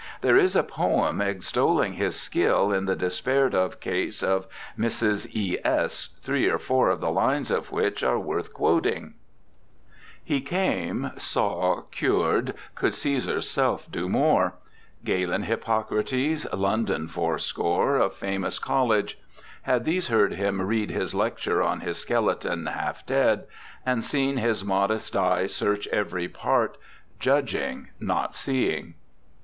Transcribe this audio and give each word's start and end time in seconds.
There 0.21 0.35
is 0.35 0.55
a 0.55 0.63
poem 0.63 1.21
extolling 1.21 1.93
his 1.93 2.15
skill 2.19 2.71
in 2.73 2.85
the 2.85 2.95
despaired 2.95 3.53
of 3.53 3.79
case 3.79 4.23
of 4.23 4.47
Mrs. 4.75 5.27
E. 5.35 5.59
S., 5.63 6.17
three 6.23 6.47
or 6.47 6.57
four 6.57 6.89
of 6.89 6.99
the 7.01 7.11
lines 7.11 7.51
of 7.51 7.71
which 7.71 8.01
are 8.01 8.17
worth 8.17 8.51
quoting: 8.51 9.13
He 10.23 10.41
came, 10.41 11.11
saw, 11.19 11.83
cur'd! 11.91 12.55
Could 12.73 12.95
Caesar's 12.95 13.47
self 13.47 13.91
do 13.91 14.09
more; 14.09 14.55
Galen, 15.05 15.43
Hippocrates, 15.43 16.51
London's 16.51 17.11
four 17.11 17.37
score 17.37 17.97
Of 17.97 18.13
ffamous 18.15 18.59
Colledge... 18.59 19.19
had 19.61 19.85
these 19.85 20.07
heard 20.07 20.33
him 20.33 20.63
read 20.63 20.89
His 20.89 21.13
lecture 21.13 21.61
on 21.61 21.77
this 21.81 22.03
Skeliton, 22.03 22.65
half 22.73 23.05
dead; 23.05 23.45
And 23.85 24.03
seen 24.03 24.37
his 24.37 24.63
modest 24.65 25.15
eye 25.15 25.45
search 25.45 25.87
every 25.89 26.27
part. 26.27 26.79
Judging, 27.19 27.89
not 27.99 28.33
seeing. 28.33 28.95